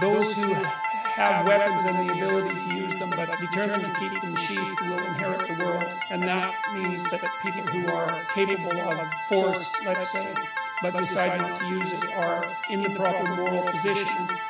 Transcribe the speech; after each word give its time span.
those 0.00 0.34
who 0.34 0.54
have 1.18 1.46
weapons 1.46 1.84
and 1.84 2.08
the 2.08 2.12
ability 2.12 2.60
to 2.60 2.76
use 2.76 2.98
them, 2.98 3.10
but 3.10 3.28
determined 3.40 3.82
to 3.82 3.92
keep 3.98 4.20
them 4.20 4.36
sheathed, 4.36 4.80
will 4.82 4.98
inherit 4.98 5.48
the 5.48 5.64
world. 5.64 5.84
And 6.10 6.22
that 6.22 6.54
means 6.74 7.02
that 7.10 7.20
people 7.42 7.62
who 7.62 7.88
are 7.92 8.22
capable 8.34 8.80
of 8.80 9.12
force, 9.28 9.68
let's 9.84 10.10
say, 10.10 10.32
but 10.80 10.96
decide 10.96 11.40
not 11.40 11.58
to 11.58 11.66
use 11.66 11.92
it, 11.92 12.04
are 12.14 12.46
in 12.70 12.82
the 12.82 12.90
proper 12.90 13.34
moral 13.34 13.62
position. 13.64 14.06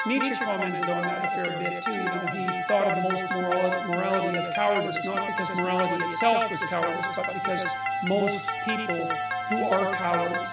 Nietzsche 0.07 0.35
commented 0.35 0.85
on 0.85 1.03
that 1.03 1.25
a 1.25 1.29
fair 1.29 1.59
bit 1.59 1.83
too. 1.83 1.93
You 1.93 2.05
know, 2.05 2.27
he 2.33 2.63
thought 2.69 2.93
of 2.93 3.03
most 3.03 3.33
moral, 3.33 3.71
morality 3.89 4.37
as 4.37 4.49
cowardice, 4.55 5.03
not 5.07 5.27
because 5.27 5.57
morality 5.57 6.05
itself 6.05 6.51
was 6.51 6.63
cowardice, 6.65 7.17
but 7.17 7.33
because 7.33 7.65
most 8.07 8.47
people 8.67 9.09
who 9.49 9.65
are 9.65 9.95
cowards 9.95 10.51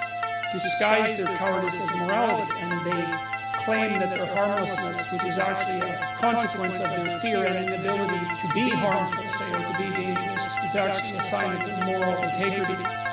disguise 0.54 1.18
their 1.18 1.36
cowardice 1.36 1.78
as 1.78 1.94
morality, 1.98 2.54
and 2.60 2.86
they 2.86 3.34
claim 3.66 3.98
that 3.98 4.09
their 4.12 4.28
harmlessness, 4.28 5.12
which 5.12 5.24
is 5.24 5.40
actually 5.40 5.81
a 5.81 5.98
consequence 6.20 6.80
of 6.80 6.88
their 6.88 7.18
fear 7.18 7.44
and 7.46 7.68
inability 7.68 8.20
to 8.40 8.53
be 8.53 8.70
harmful, 8.70 9.24
say, 9.24 9.52
or 9.52 9.74
to 9.74 9.78
be 9.80 9.90
dangerous, 9.90 10.46
is 10.64 10.76
actually 10.76 11.18
a 11.18 11.22
sign 11.22 11.56
of 11.56 11.66
their 11.66 11.86
moral 11.86 12.16
integrity. 12.22 13.05